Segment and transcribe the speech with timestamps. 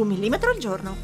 [0.00, 0.96] Un millimetro al giorno.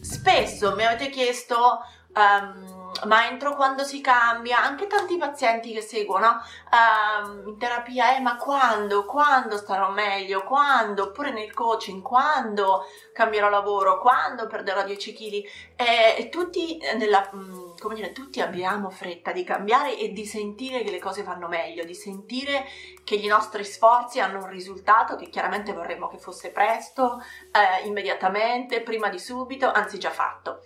[0.00, 1.80] Spesso mi avete chiesto
[2.14, 8.20] um, ma entro quando si cambia, anche tanti pazienti che seguono uh, in terapia, eh,
[8.20, 15.12] ma quando, quando starò meglio, quando, oppure nel coaching, quando cambierò lavoro, quando perderò 10
[15.12, 15.44] kg,
[15.76, 20.90] e, tutti, nella, mm, come dire, tutti abbiamo fretta di cambiare e di sentire che
[20.90, 22.66] le cose vanno meglio, di sentire
[23.04, 28.80] che i nostri sforzi hanno un risultato che chiaramente vorremmo che fosse presto, eh, immediatamente,
[28.80, 30.62] prima di subito, anzi già fatto.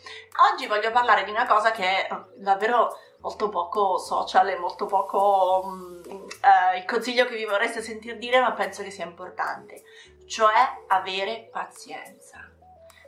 [0.53, 5.63] Oggi voglio parlare di una cosa che è davvero molto poco social e molto poco
[5.65, 9.83] um, uh, il consiglio che vi vorreste sentir dire, ma penso che sia importante,
[10.27, 12.51] cioè avere pazienza.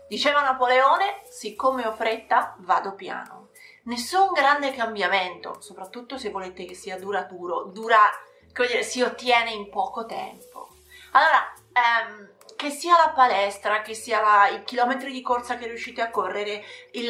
[0.08, 3.48] Diceva Napoleone, siccome ho fretta, vado piano.
[3.84, 7.98] Nessun grande cambiamento, soprattutto se volete che sia duraturo, dura,
[8.55, 10.69] come dire, si ottiene in poco tempo.
[11.12, 11.52] Allora,
[12.08, 16.11] um, che sia la palestra, che sia la, i chilometri di corsa che riuscite a
[16.11, 17.08] correre, il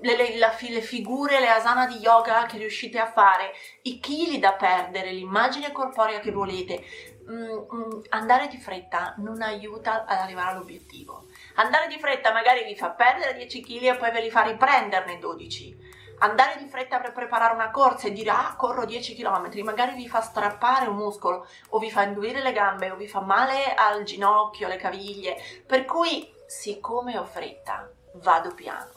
[0.00, 3.52] le, le, la, le, figure, le asana di yoga che riuscite a fare,
[3.82, 6.84] i chili da perdere, l'immagine corporea che volete,
[7.28, 11.26] mm, mm, andare di fretta non aiuta ad arrivare all'obiettivo.
[11.54, 15.18] Andare di fretta magari vi fa perdere 10 kg e poi ve li fa riprenderne
[15.18, 15.94] 12.
[16.18, 20.08] Andare di fretta per preparare una corsa e dire ah corro 10 km magari vi
[20.08, 24.02] fa strappare un muscolo o vi fa indurire le gambe o vi fa male al
[24.04, 25.36] ginocchio, alle caviglie.
[25.66, 28.95] Per cui siccome ho fretta vado piano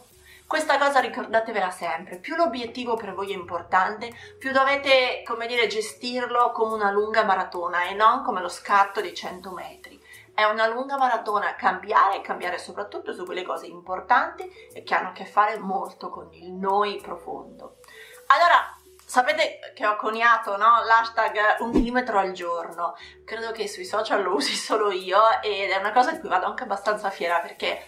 [0.50, 6.52] questa cosa ricordatevela sempre, più l'obiettivo per voi è importante, più dovete, come dire, gestirlo
[6.54, 10.04] come una lunga maratona e non come lo scatto di 100 metri.
[10.34, 15.10] È una lunga maratona cambiare e cambiare soprattutto su quelle cose importanti e che hanno
[15.10, 17.78] a che fare molto con il noi profondo.
[18.28, 18.74] Allora,
[19.10, 20.84] Sapete che ho coniato no?
[20.86, 22.96] l'hashtag un millimetro al giorno,
[23.26, 26.46] credo che sui social lo usi solo io ed è una cosa di cui vado
[26.46, 27.84] anche abbastanza fiera perché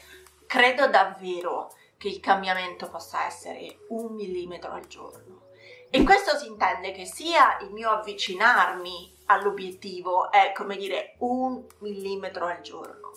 [0.47, 5.49] credo davvero che il cambiamento possa essere un millimetro al giorno.
[5.91, 12.47] E questo si intende che sia il mio avvicinarmi all'obiettivo è come dire un millimetro
[12.47, 13.11] al giorno,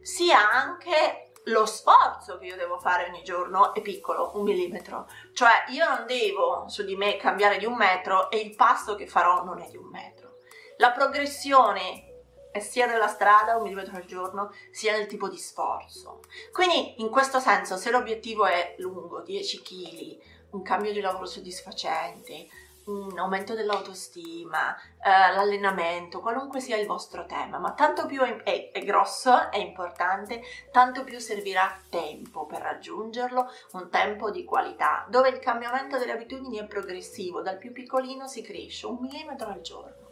[0.00, 5.06] sia anche lo sforzo che io devo fare ogni giorno è piccolo, un millimetro.
[5.34, 9.06] Cioè io non devo su di me cambiare di un metro e il passo che
[9.06, 10.38] farò non è di un metro.
[10.78, 12.13] La progressione
[12.60, 16.20] sia della strada un millimetro al giorno, sia del tipo di sforzo.
[16.52, 20.18] Quindi in questo senso, se l'obiettivo è lungo, 10 kg,
[20.50, 22.48] un cambio di lavoro soddisfacente,
[22.84, 28.70] un aumento dell'autostima, eh, l'allenamento, qualunque sia il vostro tema, ma tanto più è, è,
[28.72, 35.30] è, grosso, è importante, tanto più servirà tempo per raggiungerlo, un tempo di qualità, dove
[35.30, 40.02] il cambiamento delle abitudini è progressivo, dal più piccolino si cresce un millimetro al giorno.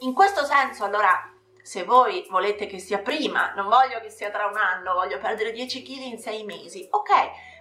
[0.00, 1.33] In questo senso, allora,
[1.64, 5.50] se voi volete che sia prima, non voglio che sia tra un anno, voglio perdere
[5.50, 7.10] 10 kg in 6 mesi, ok,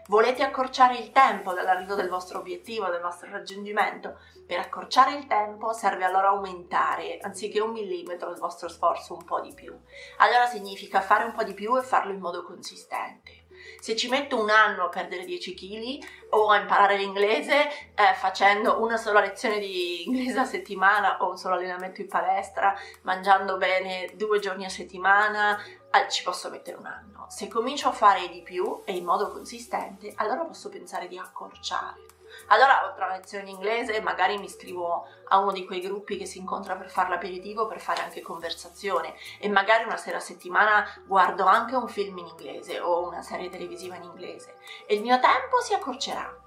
[0.08, 5.72] volete accorciare il tempo dall'arrivo del vostro obiettivo, del vostro raggiungimento, per accorciare il tempo
[5.72, 9.74] serve allora aumentare, anziché un millimetro, il vostro sforzo un po' di più.
[10.18, 13.43] Allora significa fare un po' di più e farlo in modo consistente.
[13.80, 18.82] Se ci metto un anno a perdere 10 kg o a imparare l'inglese eh, facendo
[18.82, 24.12] una sola lezione di inglese a settimana o un solo allenamento in palestra, mangiando bene
[24.16, 25.58] due giorni a settimana,
[25.92, 27.28] eh, ci posso mettere un anno.
[27.30, 32.02] Se comincio a fare di più e in modo consistente, allora posso pensare di accorciare.
[32.48, 36.26] Allora, oltre alla lezione in inglese, magari mi iscrivo a uno di quei gruppi che
[36.26, 39.16] si incontra per fare l'aperitivo, per fare anche conversazione.
[39.40, 43.50] E magari una sera a settimana guardo anche un film in inglese o una serie
[43.50, 44.56] televisiva in inglese.
[44.86, 46.42] E il mio tempo si accorcerà.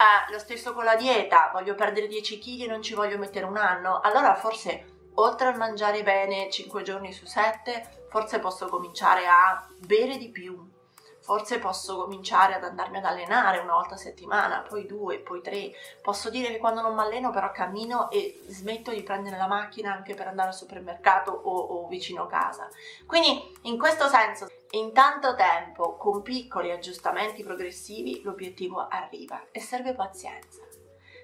[0.00, 3.44] Eh, lo stesso con la dieta, voglio perdere 10 kg e non ci voglio mettere
[3.44, 9.26] un anno, allora forse oltre a mangiare bene 5 giorni su 7, forse posso cominciare
[9.26, 10.58] a bere di più,
[11.30, 15.70] forse posso cominciare ad andarmi ad allenare una volta a settimana, poi due, poi tre.
[16.02, 19.92] Posso dire che quando non mi alleno però cammino e smetto di prendere la macchina
[19.92, 22.68] anche per andare al supermercato o, o vicino casa.
[23.06, 29.94] Quindi in questo senso, in tanto tempo, con piccoli aggiustamenti progressivi, l'obiettivo arriva e serve
[29.94, 30.62] pazienza.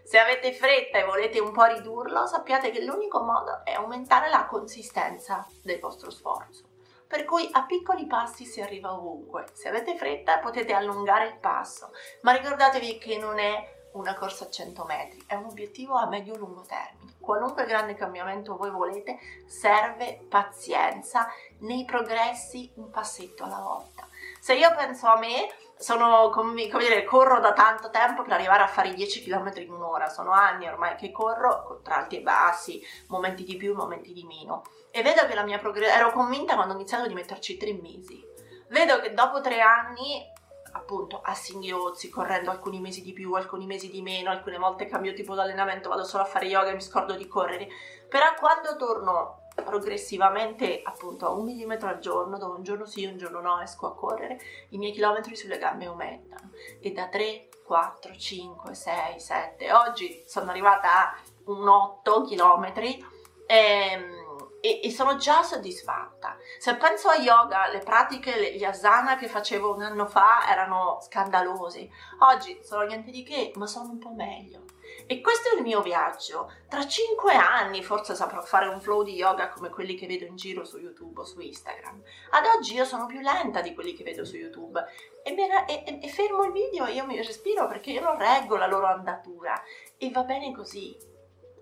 [0.05, 4.47] Se avete fretta e volete un po' ridurlo, sappiate che l'unico modo è aumentare la
[4.47, 6.65] consistenza del vostro sforzo.
[7.08, 9.47] Per cui a piccoli passi si arriva ovunque.
[9.53, 11.93] Se avete fretta potete allungare il passo,
[12.23, 16.62] ma ricordatevi che non è una corsa a 100 metri, è un obiettivo a medio-lungo
[16.62, 17.14] termine.
[17.20, 21.29] Qualunque grande cambiamento voi volete, serve pazienza
[21.61, 24.06] nei progressi un passetto alla volta.
[24.41, 28.62] Se io penso a me, sono, come, come dire, corro da tanto tempo per arrivare
[28.62, 32.23] a fare i 10 km in un'ora, sono anni ormai che corro, tra alti e
[32.23, 34.62] bassi, momenti di più, momenti di meno.
[34.90, 38.25] E vedo che la mia progressione, ero convinta quando ho iniziato di metterci tre mesi.
[38.69, 40.34] Vedo che dopo tre anni
[40.73, 45.14] appunto a singhiozzi, correndo alcuni mesi di più, alcuni mesi di meno, alcune volte cambio
[45.14, 47.69] tipo di allenamento, vado solo a fare yoga e mi scordo di correre,
[48.08, 53.17] però quando torno progressivamente appunto a un millimetro al giorno, dove un giorno sì, un
[53.17, 54.38] giorno no, esco a correre,
[54.70, 56.50] i miei chilometri sulle gambe aumentano
[56.81, 61.17] e da 3, 4, 5, 6, 7, oggi sono arrivata a
[61.47, 63.05] un 8 chilometri
[63.47, 64.25] ehm,
[64.61, 66.37] e, e, sono già soddisfatta.
[66.58, 71.88] Se penso a yoga, le pratiche, gli asana che facevo un anno fa erano scandalosi.
[72.20, 74.64] Oggi sono niente di che, ma sono un po' meglio.
[75.08, 76.53] E questo è il mio viaggio.
[76.69, 80.35] Tra cinque anni forse saprò fare un flow di yoga come quelli che vedo in
[80.35, 82.03] giro su YouTube o su Instagram.
[82.31, 84.85] Ad oggi io sono più lenta di quelli che vedo su YouTube
[85.23, 88.87] e, e, e fermo il video, io mi respiro perché io non reggo la loro
[88.87, 89.62] andatura
[89.97, 90.97] e va bene così.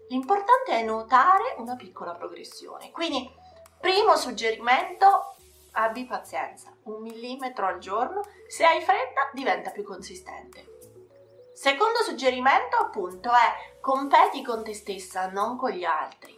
[0.09, 2.91] L'importante è notare una piccola progressione.
[2.91, 3.31] Quindi,
[3.79, 5.35] primo suggerimento,
[5.73, 10.74] abbi pazienza, un millimetro al giorno, se hai fretta diventa più consistente.
[11.55, 16.37] Secondo suggerimento, appunto, è competi con te stessa, non con gli altri.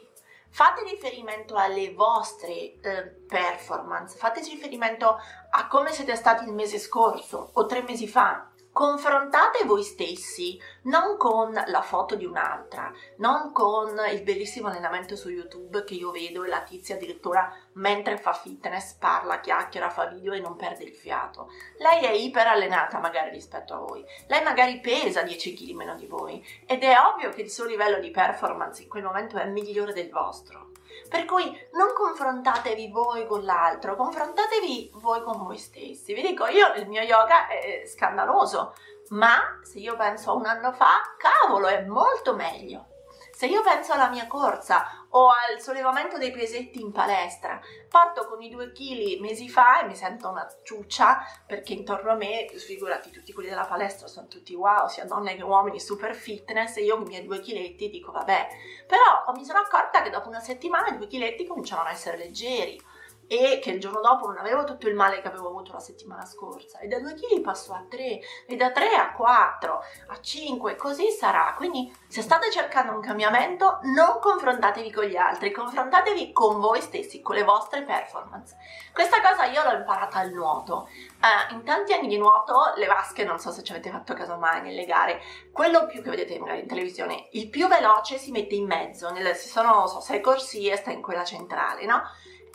[0.50, 5.18] Fate riferimento alle vostre eh, performance, fate riferimento
[5.50, 11.16] a come siete stati il mese scorso o tre mesi fa, confrontate voi stessi non
[11.16, 16.44] con la foto di un'altra, non con il bellissimo allenamento su YouTube che io vedo
[16.44, 20.92] e la tizia addirittura mentre fa fitness parla, chiacchiera, fa video e non perde il
[20.92, 21.50] fiato.
[21.78, 26.04] Lei è iper allenata magari rispetto a voi, lei magari pesa 10 kg meno di
[26.04, 29.94] voi ed è ovvio che il suo livello di performance in quel momento è migliore
[29.94, 30.75] del vostro.
[31.08, 36.14] Per cui non confrontatevi voi con l'altro, confrontatevi voi con voi stessi.
[36.14, 38.74] Vi dico, io il mio yoga è scandaloso,
[39.10, 42.86] ma se io penso a un anno fa, cavolo, è molto meglio.
[43.36, 48.40] Se io penso alla mia corsa o al sollevamento dei pesetti in palestra, parto con
[48.40, 53.10] i due chili mesi fa e mi sento una ciuccia perché intorno a me, figurati,
[53.10, 56.96] tutti quelli della palestra sono tutti wow, sia donne che uomini, super fitness e io
[56.96, 58.48] con i miei due chiletti dico vabbè,
[58.86, 62.82] però mi sono accorta che dopo una settimana i due chiletti cominciavano a essere leggeri
[63.28, 66.24] e che il giorno dopo non avevo tutto il male che avevo avuto la settimana
[66.24, 66.78] scorsa.
[66.78, 71.10] E da 2 kg passo a 3 e da 3 a 4 a 5 così
[71.10, 71.54] sarà.
[71.56, 77.20] Quindi se state cercando un cambiamento non confrontatevi con gli altri confrontatevi con voi stessi
[77.20, 78.56] con le vostre performance.
[78.92, 80.88] Questa cosa io l'ho imparata al nuoto.
[81.16, 84.36] Uh, in tanti anni di nuoto le vasche non so se ci avete fatto caso
[84.36, 85.20] mai nelle gare
[85.50, 89.34] quello più che vedete magari in televisione il più veloce si mette in mezzo nel,
[89.34, 92.02] si sono so, sei corsie sta in quella centrale no?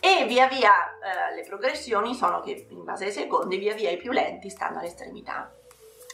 [0.04, 3.96] E via via eh, le progressioni sono che in base ai secondi via via i
[3.96, 5.48] più lenti stanno all'estremità.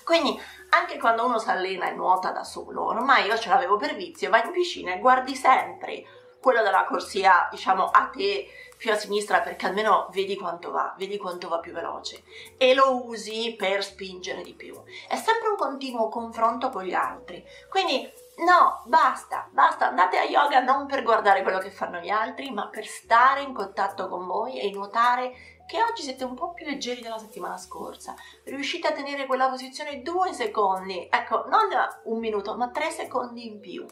[0.04, 0.38] Quindi
[0.70, 4.28] anche quando uno si allena e nuota da solo, ormai io ce l'avevo per vizio,
[4.28, 6.04] vai in piscina e guardi sempre
[6.38, 8.46] quello della corsia, diciamo, a te
[8.76, 12.22] più a sinistra perché almeno vedi quanto va, vedi quanto va più veloce
[12.58, 14.74] e lo usi per spingere di più.
[15.08, 17.42] È sempre un continuo confronto con gli altri.
[17.70, 22.50] Quindi No, basta, basta, andate a yoga non per guardare quello che fanno gli altri,
[22.50, 25.32] ma per stare in contatto con voi e nuotare
[25.66, 28.14] che oggi siete un po' più leggeri della settimana scorsa.
[28.44, 31.68] Riuscite a tenere quella posizione due secondi, ecco, non
[32.04, 33.84] un minuto, ma tre secondi in più.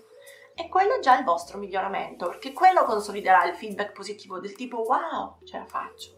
[0.55, 4.79] E quello è già il vostro miglioramento, perché quello consoliderà il feedback positivo del tipo
[4.79, 6.13] wow, ce la faccio.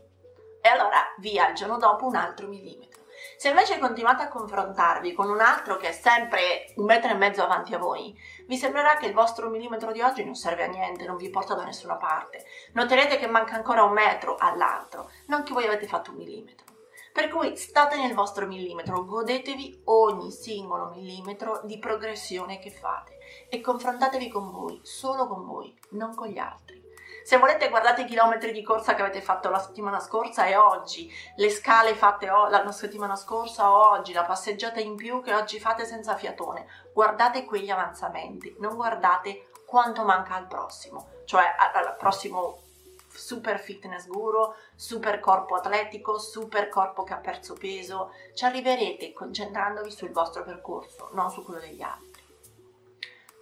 [0.61, 3.07] E allora via il giorno dopo un altro millimetro.
[3.37, 7.43] Se invece continuate a confrontarvi con un altro che è sempre un metro e mezzo
[7.43, 11.07] avanti a voi, vi sembrerà che il vostro millimetro di oggi non serve a niente,
[11.07, 12.45] non vi porta da nessuna parte.
[12.73, 16.67] Noterete che manca ancora un metro all'altro, non che voi avete fatto un millimetro.
[17.13, 23.61] Per cui state nel vostro millimetro, godetevi ogni singolo millimetro di progressione che fate e
[23.61, 26.81] confrontatevi con voi, solo con voi, non con gli altri.
[27.23, 31.13] Se volete guardate i chilometri di corsa che avete fatto la settimana scorsa e oggi,
[31.37, 35.61] le scale fatte o- la settimana scorsa o oggi, la passeggiata in più che oggi
[35.61, 36.67] fate senza fiatone.
[36.93, 42.63] Guardate quegli avanzamenti, non guardate quanto manca al prossimo, cioè al prossimo
[43.11, 48.13] super fitness guru, super corpo atletico, super corpo che ha perso peso.
[48.35, 52.25] Ci arriverete concentrandovi sul vostro percorso, non su quello degli altri.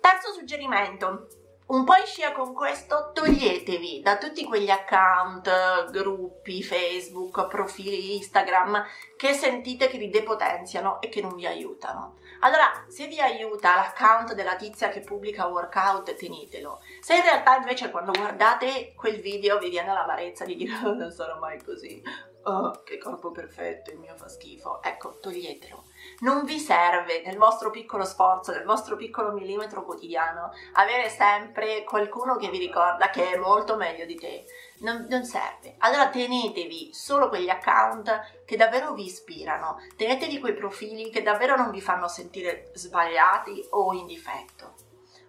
[0.00, 1.28] Terzo suggerimento,
[1.68, 8.84] un po' in scia con questo, toglietevi da tutti quegli account, gruppi, Facebook, profili Instagram
[9.16, 12.18] che sentite che vi depotenziano e che non vi aiutano.
[12.40, 16.80] Allora, se vi aiuta l'account della tizia che pubblica workout, tenetelo.
[17.00, 21.10] Se in realtà invece quando guardate quel video vi viene l'amarezza di dire oh, non
[21.10, 22.00] sarò mai così,
[22.46, 25.84] oh, che corpo perfetto, il mio fa schifo, ecco, toglietelo
[26.20, 32.36] non vi serve nel vostro piccolo sforzo, nel vostro piccolo millimetro quotidiano, avere sempre qualcuno
[32.36, 34.44] che vi ricorda che è molto meglio di te.
[34.78, 35.76] Non, non, serve.
[35.78, 41.70] Allora tenetevi solo quegli account che davvero vi ispirano, tenetevi quei profili che davvero non
[41.70, 44.85] vi fanno sentire sbagliati o in difetto.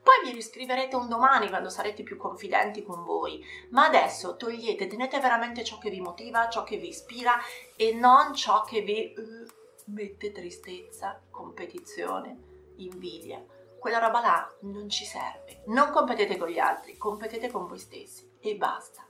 [0.07, 5.19] Poi vi riscriverete un domani quando sarete più confidenti con voi, ma adesso togliete, tenete
[5.19, 7.33] veramente ciò che vi motiva, ciò che vi ispira
[7.75, 12.37] e non ciò che vi uh, mette tristezza, competizione,
[12.77, 13.43] invidia.
[13.77, 15.63] Quella roba là non ci serve.
[15.65, 19.06] Non competete con gli altri, competete con voi stessi e basta.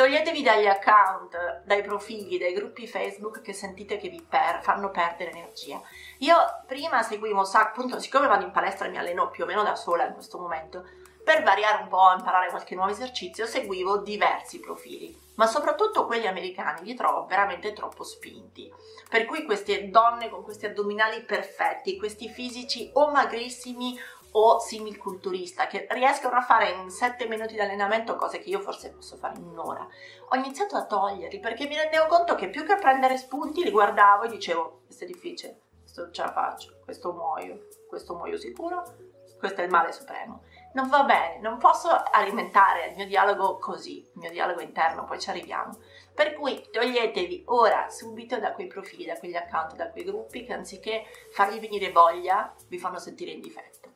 [0.00, 5.30] Toglietevi dagli account, dai profili, dai gruppi Facebook che sentite che vi per, fanno perdere
[5.30, 5.78] energia.
[6.20, 9.62] Io prima seguivo un appunto, siccome vado in palestra e mi alleno più o meno
[9.62, 10.86] da sola in questo momento,
[11.22, 16.82] per variare un po', imparare qualche nuovo esercizio, seguivo diversi profili, ma soprattutto quelli americani
[16.82, 18.72] li trovo veramente troppo spinti.
[19.06, 24.00] Per cui queste donne con questi addominali perfetti, questi fisici o magrissimi
[24.32, 28.90] o similculturista che riescono a fare in 7 minuti di allenamento cose che io forse
[28.90, 29.86] posso fare in un'ora.
[30.28, 34.24] Ho iniziato a toglierli perché mi rendevo conto che più che prendere spunti li guardavo
[34.24, 38.82] e dicevo questo è difficile, questo ce la faccio, questo muoio, questo muoio sicuro,
[39.38, 43.98] questo è il male supremo non va bene, non posso alimentare il mio dialogo così,
[44.00, 45.76] il mio dialogo interno, poi ci arriviamo.
[46.14, 50.52] Per cui toglietevi ora, subito, da quei profili, da quegli account, da quei gruppi che
[50.52, 53.89] anziché fargli venire voglia, vi fanno sentire in difetto.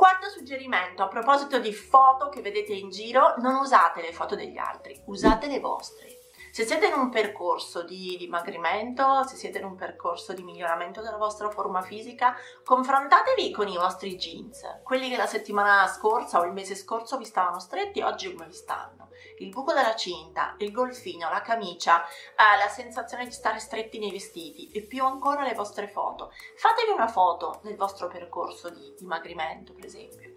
[0.00, 4.56] Quarto suggerimento, a proposito di foto che vedete in giro, non usate le foto degli
[4.56, 6.20] altri, usate le vostre.
[6.50, 11.18] Se siete in un percorso di dimagrimento, se siete in un percorso di miglioramento della
[11.18, 16.54] vostra forma fisica, confrontatevi con i vostri jeans, quelli che la settimana scorsa o il
[16.54, 18.99] mese scorso vi stavano stretti, oggi come vi stanno.
[19.40, 24.10] Il buco della cinta, il golfino, la camicia, eh, la sensazione di stare stretti nei
[24.10, 26.30] vestiti e più ancora le vostre foto.
[26.56, 30.29] Fatevi una foto del vostro percorso di dimagrimento, per esempio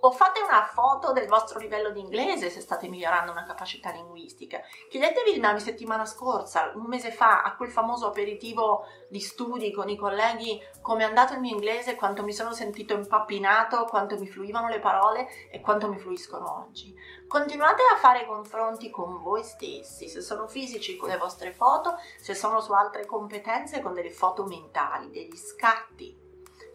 [0.00, 4.60] o fate una foto del vostro livello di inglese se state migliorando una capacità linguistica.
[4.88, 9.96] Chiedetevi la settimana scorsa, un mese fa, a quel famoso aperitivo di studi con i
[9.96, 14.68] colleghi, come è andato il mio inglese, quanto mi sono sentito impappinato, quanto mi fluivano
[14.68, 16.94] le parole e quanto mi fluiscono oggi.
[17.26, 22.34] Continuate a fare confronti con voi stessi, se sono fisici con le vostre foto, se
[22.34, 26.26] sono su altre competenze con delle foto mentali, degli scatti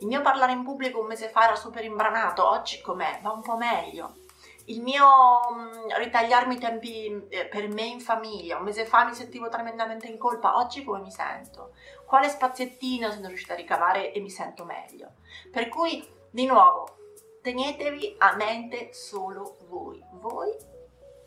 [0.03, 3.19] il mio parlare in pubblico un mese fa era super imbranato, oggi com'è?
[3.21, 4.17] Va un po' meglio.
[4.65, 5.07] Il mio
[5.49, 10.07] um, ritagliarmi i tempi eh, per me in famiglia, un mese fa mi sentivo tremendamente
[10.07, 11.73] in colpa, oggi come mi sento?
[12.05, 15.13] Quale spaziettino sono riuscita a ricavare e mi sento meglio?
[15.49, 16.97] Per cui, di nuovo,
[17.41, 20.53] tenetevi a mente solo voi, voi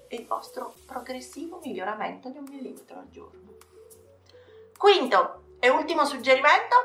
[0.08, 3.54] e il vostro progressivo miglioramento di un millimetro al giorno.
[4.76, 6.76] Quinto e ultimo suggerimento,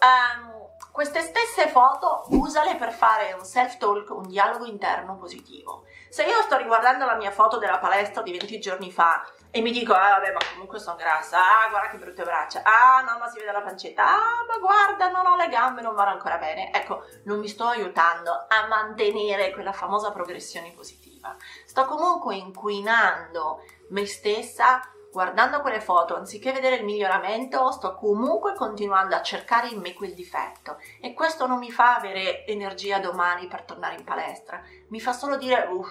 [0.00, 0.57] um,
[0.92, 5.84] queste stesse foto usale per fare un self-talk, un dialogo interno positivo.
[6.08, 9.70] Se io sto riguardando la mia foto della palestra di 20 giorni fa e mi
[9.70, 13.28] dico, ah vabbè, ma comunque sono grassa, ah guarda che brutte braccia, ah no, ma
[13.28, 16.72] si vede la pancetta, ah ma guarda, non ho le gambe, non vanno ancora bene.
[16.72, 21.36] Ecco, non mi sto aiutando a mantenere quella famosa progressione positiva.
[21.64, 29.14] Sto comunque inquinando me stessa guardando quelle foto, anziché vedere il miglioramento, sto comunque continuando
[29.14, 30.78] a cercare in me quel difetto.
[31.00, 35.36] E questo non mi fa avere energia domani per tornare in palestra, mi fa solo
[35.36, 35.90] dire, uff,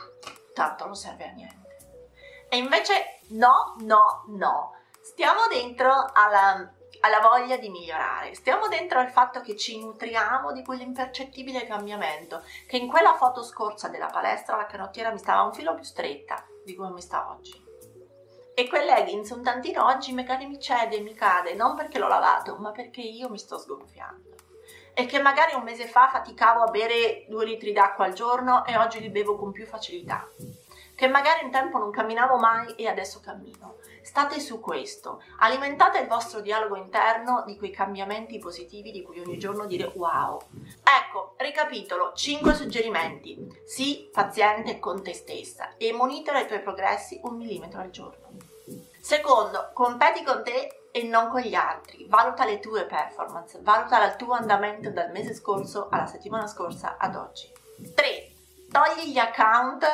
[0.53, 1.65] tanto non serve a niente.
[2.50, 6.71] E invece no, no, no, stiamo dentro alla,
[7.01, 12.77] alla voglia di migliorare, stiamo dentro al fatto che ci nutriamo di quell'impercettibile cambiamento, che
[12.77, 16.75] in quella foto scorsa della palestra la canottiera mi stava un filo più stretta di
[16.75, 17.66] come mi sta oggi
[18.59, 22.07] e quel leggings un tantino oggi magari mi cede, e mi cade, non perché l'ho
[22.07, 24.31] lavato, ma perché io mi sto sgonfiando.
[24.95, 28.75] E che magari un mese fa faticavo a bere due litri d'acqua al giorno e
[28.75, 30.27] oggi li bevo con più facilità.
[30.97, 33.75] Che magari un tempo non camminavo mai e adesso cammino.
[34.01, 39.37] State su questo, alimentate il vostro dialogo interno di quei cambiamenti positivi di cui ogni
[39.37, 40.41] giorno dire wow.
[40.83, 43.37] Ecco, ricapitolo, 5 suggerimenti.
[43.63, 48.29] Sii paziente con te stessa e monitora i tuoi progressi un millimetro al giorno.
[48.99, 52.07] Secondo, competi con te e non con gli altri.
[52.09, 57.15] Valuta le tue performance, valuta il tuo andamento dal mese scorso alla settimana scorsa ad
[57.15, 57.53] oggi.
[57.93, 58.31] 3.
[58.71, 59.85] Togli gli account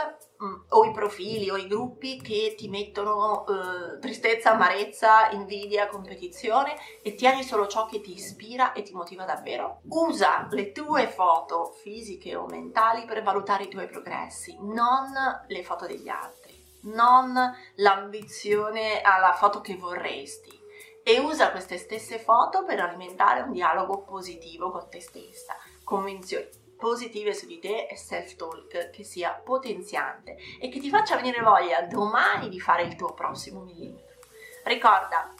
[0.70, 7.16] o i profili o i gruppi che ti mettono eh, tristezza, amarezza, invidia, competizione e
[7.16, 9.82] tieni solo ciò che ti ispira e ti motiva davvero.
[9.90, 15.12] Usa le tue foto fisiche o mentali per valutare i tuoi progressi, non
[15.48, 17.34] le foto degli altri, non
[17.76, 20.62] l'ambizione alla foto che vorresti
[21.04, 27.34] e usa queste stesse foto per alimentare un dialogo positivo con te stessa, convinzioni positive
[27.34, 32.50] su di te e self-talk che sia potenziante e che ti faccia venire voglia domani
[32.50, 34.18] di fare il tuo prossimo millimetro.
[34.66, 35.34] Ricorda,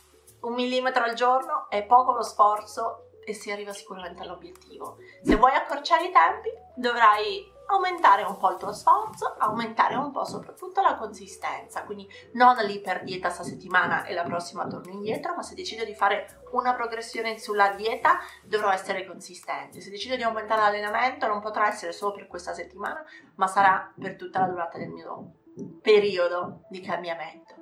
[0.44, 4.98] un millimetro al giorno è poco lo sforzo e si arriva sicuramente all'obiettivo.
[5.22, 10.26] Se vuoi accorciare i tempi, dovrai aumentare un po' il tuo sforzo, aumentare un po'
[10.26, 15.44] soprattutto la consistenza, quindi non l'iper dieta sta settimana e la prossima torno indietro, ma
[15.44, 20.62] se decido di fare una progressione sulla dieta dovrò essere consistente, se decido di aumentare
[20.62, 23.04] l'allenamento non potrà essere solo per questa settimana,
[23.36, 25.34] ma sarà per tutta la durata del mio
[25.82, 27.56] periodo di cambiamento.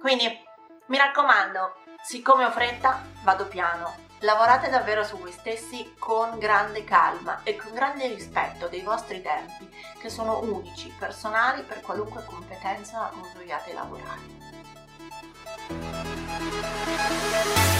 [0.00, 0.26] Quindi
[0.86, 7.40] mi raccomando, siccome ho fretta, vado piano, Lavorate davvero su voi stessi con grande calma
[7.44, 9.68] e con grande rispetto dei vostri tempi,
[10.00, 14.36] che sono unici, personali per qualunque competenza vogliate lavorare.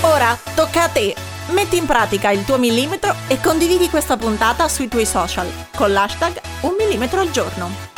[0.02, 1.16] Ora tocca a te!
[1.48, 6.40] Metti in pratica il tuo millimetro e condividi questa puntata sui tuoi social con l'hashtag
[6.60, 7.97] un millimetro al giorno.